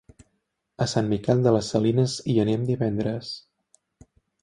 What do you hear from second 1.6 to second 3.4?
Salines hi anem divendres.